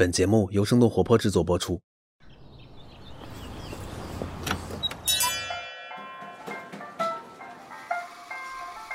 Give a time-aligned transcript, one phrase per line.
[0.00, 1.78] 本节目由生动活泼制作播出。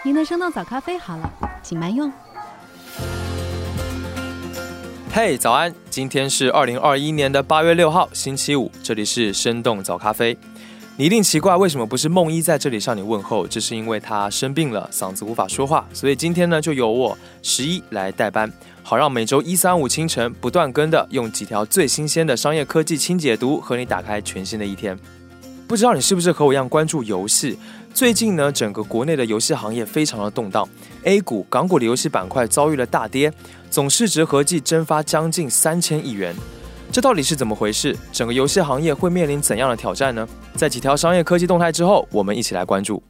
[0.04, 1.32] 您的生动早咖啡好了，
[1.62, 2.12] 请慢用。
[5.14, 5.72] 嘿，早安！
[5.92, 10.36] 今天是二零二一年的八月六号，星期五，这里是生动早咖啡。
[10.98, 13.46] 你一定奇怪为什么不是梦一在这里向你问候？
[13.46, 18.50] 这是因为他生病了，嗓子无法说话，所以今天呢就由我十一来代班。
[18.82, 24.98] 好让每周一、三、五清晨不断更的，用几条最新鲜的商业科技轻解读，和你打开全新的一天。
[25.68, 27.60] 不知道你是不是和我一样关注游戏？
[27.94, 30.66] 最近呢，整个国内的游戏行业非常的动荡
[31.04, 33.34] ，A 股、港股的游戏板块遭遇了大跌，
[33.70, 36.34] 总市值合计蒸发将近三千亿元。
[36.92, 37.96] 这到底是怎么回事？
[38.12, 40.28] 整个游戏行业会面临怎样的挑战呢？
[40.56, 43.04] 在几条商业科技动态之后，我们一起来关注。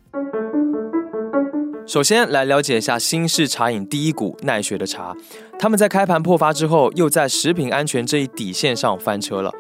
[1.86, 5.16] 首先来了解一下新式茶饮第一股奈雪的茶，
[5.60, 9.54] 他们在开盘破发之后，又在食品安全这一底线上翻车了。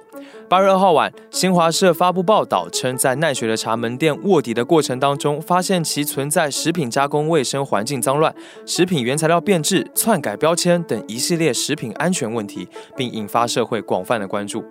[0.47, 8.33] 八月二号晚，新华社发布报道称，在奈雪的茶门店卧底的过程当中，发现其存在食品加工卫生环境脏乱、
[8.63, 14.63] 食品原材料变质、篡改标签等一系列食品安全问题，并引发社会广泛的关注。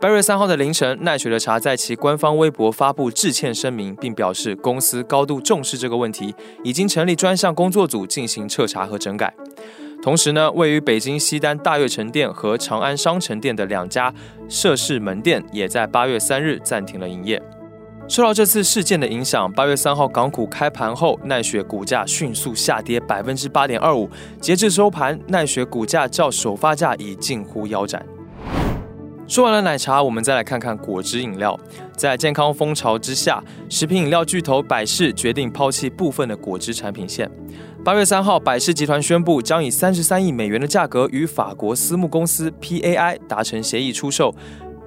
[0.00, 6.32] 八月三号的凌晨，奈雪的茶在其官方微博发布致歉声明，并表示公司高度重视这个问题，
[6.62, 9.34] 已经成立专项工作组进行彻查和整改。
[10.02, 14.12] 同时呢，位于北京西单大悦城店和长安商城店的两家
[14.48, 17.40] 涉事门店，也在八月三日暂停了营业。
[18.08, 24.08] 受到这次事件的影响，八月三号港股开盘后，奈雪股价迅速下跌百分之八点二五，
[24.40, 28.04] 截至收盘，奈雪股价较首发价已近乎腰斩。
[29.28, 31.56] 说完了奶茶，我们再来看看果汁饮料。
[31.94, 37.30] 在健康风潮之下，食品饮料巨头百事决定抛弃部分的果汁产品线。
[37.82, 44.34] 八月三号，百事集团宣布将以三十三亿美元的价格与法国私募公司 PAI 达成协议，出售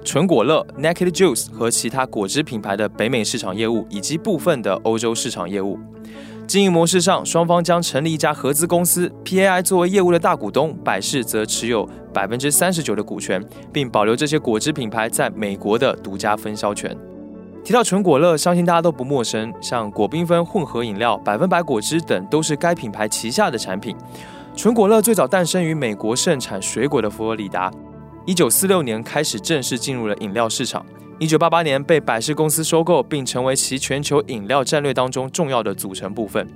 [0.04, 5.76] 纯果乐 Naked Juice 和其他果汁品牌的北美市场业务以及部分的欧洲市场业务。
[6.46, 16.96] 经营模式上，双方将成立一家合资公司，PAI 作为业务的大股东，百事则持有百分之三十九的股权，并保留这些果汁品牌在美国的独家分销权。
[17.64, 23.96] 提到纯果乐，相信大家都不陌生，像果缤纷混合饮料、百分百果汁等都是该品牌旗下的产品。
[24.54, 27.72] 纯果乐最早诞生于美国盛产水果的佛罗里达，
[28.26, 30.84] 一九四六年开始正式进入了饮料市场。
[31.18, 36.46] 一九八八年被百事公司收购，并成为其全球饮料战略当中重要的组成部分。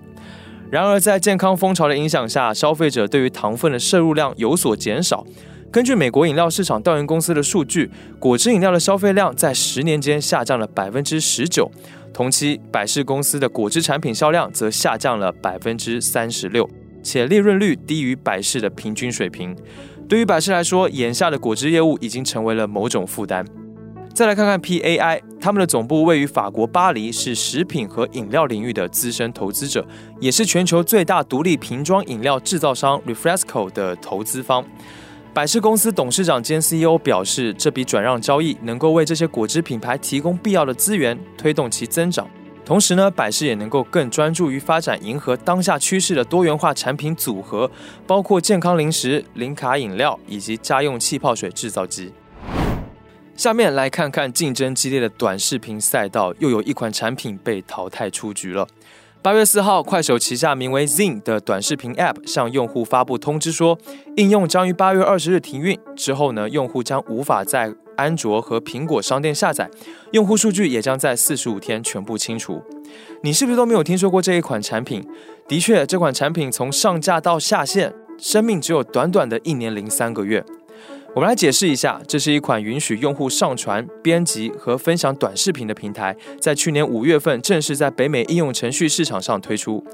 [0.70, 5.24] 然而，在健康风潮的影响下，消费者对于糖分的摄入量有所减少。
[5.70, 11.70] 根据美国饮料市场调研公司的数据，果汁饮料的消费量在十年间下降了百分之十九，
[12.12, 16.66] 同期百事公司的果汁产品销量则下降了百分之三十六，
[17.02, 19.54] 且利润率低于百事的平均水平。
[20.08, 23.44] 对于百事来说，眼下的果汁业务已经成为了某种负担。
[24.14, 29.86] 再来看看 PAI，他们的总部位于法国巴黎，是食品和饮料领域的资深投资者，
[30.18, 34.64] 也是全球最大独立瓶装饮料制造商 Refresco 的投资方。
[35.38, 42.28] 百事公司董事长兼 CEO 表示，这笔转让交易能够为这些果汁品牌提供必要的资源，推动其增长。
[42.64, 47.70] 同时呢，百事也能够更专注于发展迎合当下趋势的多元化产品组合，
[48.04, 52.12] 包括健康零食、零卡饮料以及家用气泡水制造机。
[53.36, 58.66] 下面来看看竞争激烈的短视频赛道，又有一款产品被淘汰出局了。
[59.28, 63.78] 八月四号，快手旗下名为 Zin 的短视频 App 向用户发布通知，说
[64.16, 65.78] 应用将于八月二十日停运。
[65.94, 69.68] 之后呢，用户将无法在安卓和苹果商店下载，
[70.12, 72.62] 用户数据也将在四十五天全部清除。
[73.22, 75.06] 你是不是都没有听说过这一款产品？
[75.46, 80.42] 的确，这款产品从上架到下线，生命只有短短的一年零三个月。
[81.14, 89.84] 我们来解释一下，这是一款允许用户上传、编辑和分享短视频的平台，在去年五月份正式在北美应用程序市场上推出。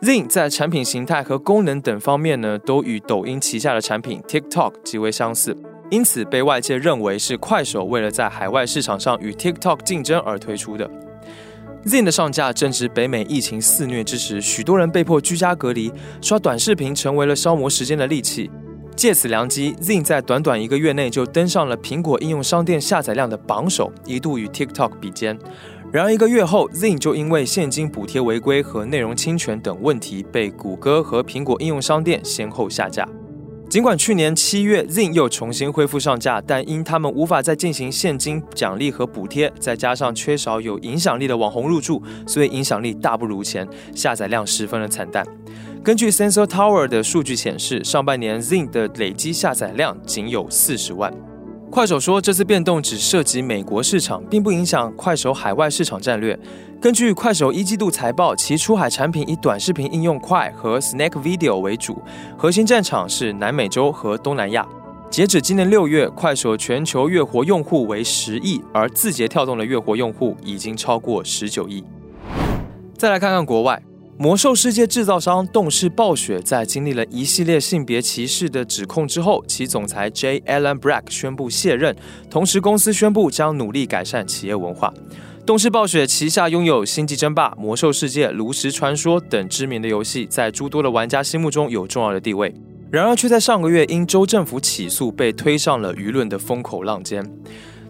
[0.00, 5.56] Zin 在产品形态和功能等方面呢，都与抖音旗下的产品 TikTok 极为相似，
[5.90, 10.88] 因此被外界认为是快手为了在海外市场上与 TikTok 竞争而推出的。
[11.84, 15.92] Zin 的上架正值北美疫情肆虐之时，许多人被迫居家隔离，
[16.22, 18.50] 刷短视频成为了消磨时间的利器。
[18.96, 25.38] 借此良机，Zin 在短短一个月内就登上了苹果应用商店下载量的榜首，一度与 TikTok 比肩。
[25.92, 33.06] 然而一个月后，Zin 就因为现金补贴违规和内容侵权等问题，被谷歌和苹果应用商店先后下架。
[33.68, 45.26] 尽管去年七月 Zin 又重新恢复上架，但因他们无法再进行现金奖励和补贴，再加上缺少有影响力的网红入驻，所以影响力大不如前，下载量十分的惨淡。
[45.86, 51.14] 根据 Sensor Tower 的数据显示，上半年 Zing 的累积下载量仅有四十万。
[51.70, 56.36] 快手说，这次变动只涉及美国市场，并不影响快手海外市场战略。
[56.80, 62.02] 根据快手一季度财报，其出海产品以短视频应用快和 Snack Video 为主，
[62.36, 64.66] 核心战场是南美洲和东南亚。
[65.08, 71.84] 截止今年六月，快手全球月活用户为十亿，而字节跳动的月活用户已经超过十九亿。
[72.98, 73.80] 再来看看国外，
[74.18, 80.40] 魔兽世界制造商动视暴雪在经历了一系列性别歧视的指控之后，其总裁 J.
[80.46, 81.94] Allen Brack 宣布卸任，
[82.30, 84.90] 同时公司宣布将努力改善企业文化。
[85.44, 92.54] 动视暴雪旗下拥有《星际争霸》《魔兽世界》《炉石传说》等知名的游戏，在诸多的玩家心目中有重要的地位。
[92.90, 97.22] 然而，却在上个月因州政府起诉，被推上了舆论的风口浪尖。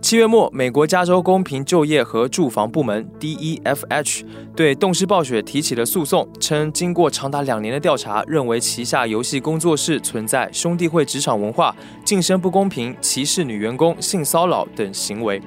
[0.07, 4.23] 七月末，美国加州公平就业和住房部门 （DEFH）
[4.55, 11.75] 对动视暴雪提起了诉讼，称经过长达两年的调查，认为旗下游戏工作室存在兄弟会职场文化、
[12.05, 15.43] 晋升不公平、歧视女员工、性骚扰等行为。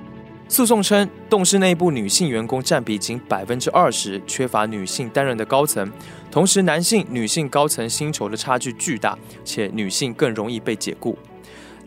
[0.50, 5.90] 诉讼称，动视内部女性员工占比仅百分之二十，缺乏女性担任的高层。
[6.30, 11.18] 同时，男性、女性高层薪酬的差距巨大，且女性更容易被解雇。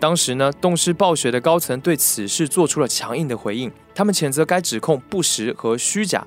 [0.03, 6.27] 当时呢，动视暴雪的高层对此事做出了强硬的回应，他们谴责该指控不实和虚假。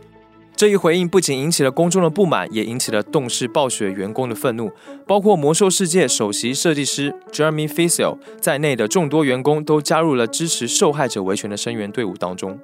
[0.56, 4.72] 这一回应不仅引起了公众的不满，也引起了动视暴雪员工的愤怒。
[5.06, 12.58] 包括《魔兽世界》首席设计师 Jeremy f i s e l 在内的众多员工都加入了支持受害者维权的声援队伍当中。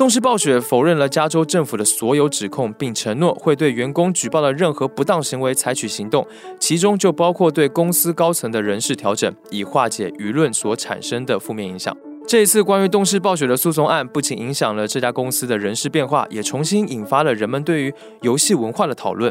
[0.00, 6.26] 动视暴雪否认了加州政府的所有指控，并承诺会对员工举报的任何不当行为采取行动，
[6.58, 11.94] 其中就包括对公司高层的人事调整，以化解舆论所产生的负面影响。
[12.26, 17.92] 这一次关于动视暴雪的诉讼案，不仅影响了这家公司的人事变化，也重新引发了人们对于
[18.22, 19.30] 游戏文化的讨论。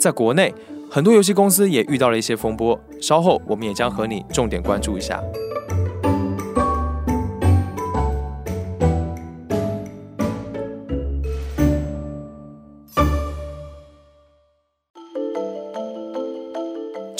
[0.00, 0.52] 在国内，
[0.90, 5.22] 很多游戏公司也遇到了一些风波，稍后我们也将和你重点关注一下。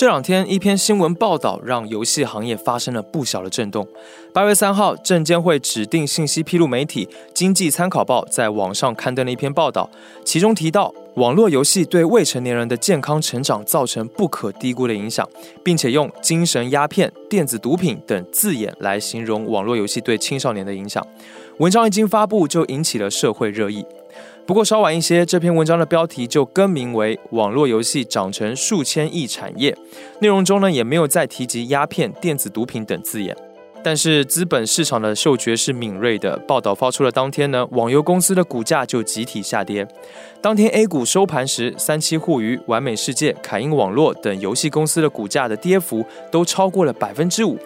[0.05, 3.89] 这两天，一篇新闻报道让游戏行业发生了不小的震动。
[4.35, 9.89] 八月三号，证监会指定信息披露媒体《经济参考报》在网上刊登了一篇报道，
[10.23, 15.27] 其中提到网络游戏对未成年人的健康成长造成不可低估的影响，
[15.63, 21.03] 并且用精神鸦片、电子毒品等字眼来形容网络游戏对青少年的影响。
[21.57, 23.83] 文章一经发布，就引起了社会热议。
[24.47, 29.75] 不过稍晚一些，这篇文章的标题就更名为“网络游戏长成数千亿产业”，
[30.21, 33.35] 内容中呢也没有再提及鸦片、电子毒品等字眼。
[33.83, 39.87] 但是资本市场的嗅觉是敏锐的，报道发出的当天呢，网游公司的股价就集体下跌。
[40.41, 47.59] 当天 A 股收盘时，三七互娱、完美世界、凯英网络等游戏公司的股价的跌幅都超过了百分之五，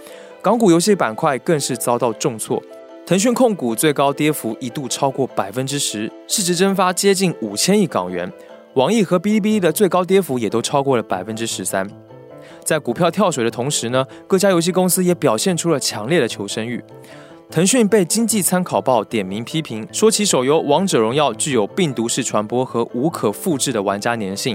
[0.42, 2.60] 港股游戏板块更是遭到重挫。
[3.08, 8.30] 腾讯控股最高跌幅一度超过百分之十，市值蒸发接近五千亿港元。
[8.74, 11.88] 网易和哔哩哔哩的最高跌幅也都超过了百分之十三。
[12.62, 16.84] 在股票跳水的同时呢，各家游戏公司也表现出了强烈的求生欲。
[17.50, 24.54] 腾讯被经济参考报点名批评，说其手游《王者荣耀》具有病毒式传播和无可复制的玩家粘性。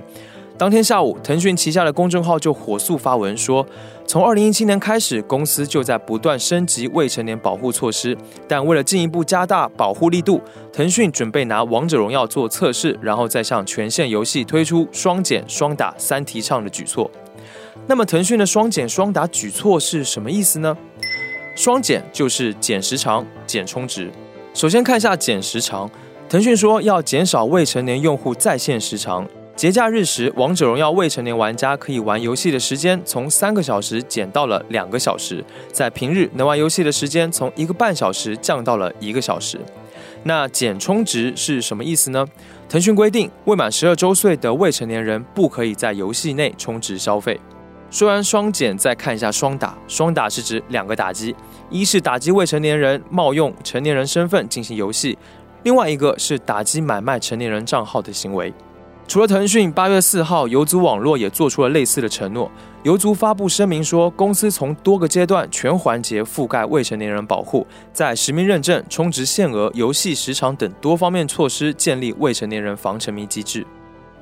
[0.63, 3.67] 当天下午，腾讯旗下的公众号就火速发文说，
[4.07, 8.17] 从二零一七年开始，公司就在不断升级未成年保护措施。
[8.47, 10.39] 但为了进一步加大保护力度，
[10.71, 17.11] 腾讯准备拿《王者荣耀》做测试，然后再向全线游戏推出双减、双打三提倡的举措。
[17.85, 20.77] 那么，腾讯的双减、双打举措是什么意思呢？
[21.57, 24.09] 双减就是减时长、减充值。
[24.53, 25.91] 首先看一下减时长，
[26.29, 29.27] 腾讯说要减少未成年用户在线时长。
[29.55, 39.59] 节假日时，《王者荣耀》未成年玩家可以玩游戏的时间从三个小时减到了两个小时，在平日能玩游戏的时间从一个半小时降到了一个小时。
[40.23, 42.25] 那减充值是什么意思呢？
[42.67, 47.39] 腾讯规定，未满十二周岁的未成年人不可以在游戏内充值消费。
[47.91, 49.77] 说完双减，再看一下双打。
[49.87, 51.35] 双打是指两个打击，
[51.69, 55.15] 一是打击未成年人冒用成年人身份进行游戏，
[55.61, 58.51] 另外一个是打击买卖成年人账号的行为。
[59.13, 62.51] 除了腾讯，八月四号，游族网络也做出了类似的承诺。
[62.81, 73.63] 游族发布声明说，公司从多个阶段、全环节覆盖未成年人保护，在实名认证、充值限额、游戏时长等多方面措施建立未成年人防沉迷机制。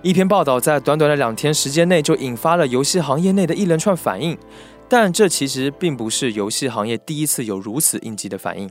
[0.02, 4.38] 一篇报道在短短的两天时间内就引发了游戏行业内的一连串反应，
[4.90, 8.70] 但这其实并不是游戏行业第一次有如此应急的反应。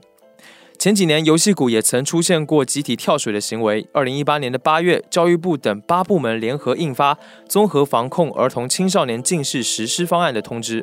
[0.81, 3.87] 前几年游戏股也曾出现过集体跳水的行为。
[3.93, 7.15] 二零一八年的八月，教育部等八部门联合印发
[7.47, 10.83] 《综合防控儿童青少年近视实施方案》的通知。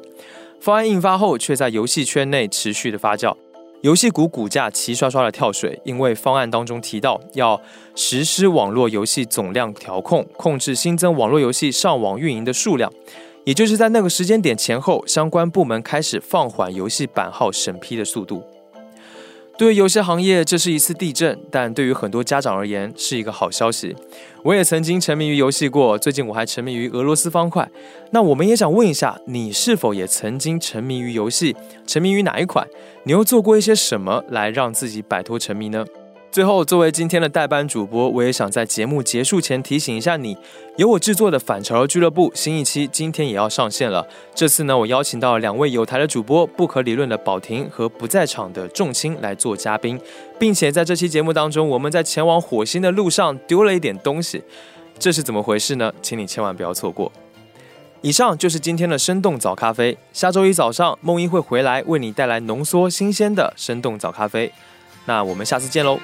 [0.61, 3.35] 方案印发后，却在游戏圈内持续的发酵，
[3.81, 5.81] 游戏股股价齐刷刷的跳水。
[5.83, 7.59] 因为方案当中提到要
[7.95, 12.93] 实施网络游戏总量调控，控制新增网络游戏上网运营的数量。
[13.45, 18.43] 也就是在那个时间点前后，相关部门开始放缓游戏版号审批的速度。
[19.57, 23.95] 对于游戏行业，这是一次地震，但对于很多家长而言，是一个好消息。
[24.43, 27.67] 我也曾经沉迷于游戏过，最近我还沉迷于俄罗斯方块。
[28.11, 31.55] 那我们也想问一下，你是否也曾经沉迷于游戏？
[31.87, 32.67] 沉迷于哪一款？
[33.05, 35.83] 你又做过一些什么来让自己摆脱沉迷呢？
[36.37, 40.37] 最后，作为今天的代班主播，我也想在节目结束前提醒一下你，
[40.75, 44.07] 由我制作的《反潮流俱乐部》新一期今天也要上线了。
[44.35, 49.99] 这次呢，我邀请到两位有台的主播，不可理论的宝婷和不在场的仲青来做嘉宾，
[50.37, 54.43] 并且在这期节目当中，我们在前往火星的路上丢了一点东西，
[54.99, 55.91] 这是怎么回事呢？
[56.03, 57.11] 请你千万不要错过。
[58.01, 64.51] 以上就是今天的生动早咖啡，下周一早上梦一会回来为你带来浓缩新鲜的生动早咖啡。
[65.05, 65.97] 那我们下次见喽！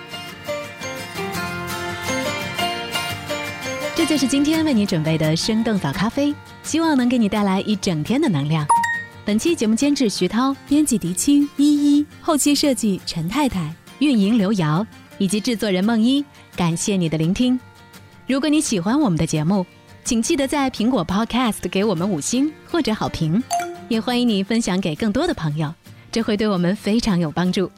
[4.04, 8.68] 这就是今天为你准备的生动早咖啡，希望能给你带来一整天的能量。
[9.24, 14.86] 本期节目监制徐涛，编辑狄青依依，后期设计陈太太，运营刘瑶，
[15.20, 16.24] 以及制作人梦一。
[16.54, 17.58] 感谢你的聆听。
[18.28, 19.66] 如果你喜欢我们的节目，
[20.04, 23.42] 请记得在苹果 Podcast 给我们五星或者好评，
[23.88, 25.74] 也欢迎你分享给更多的朋友，
[26.12, 27.72] 这会对我们非常有帮助。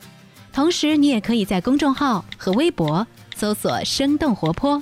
[0.51, 3.05] 同时，你也可以在公众号和微博
[3.35, 4.81] 搜索“生动活泼”，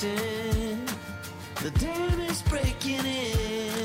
[0.00, 0.88] dancing.
[1.62, 3.79] The dam is breaking in.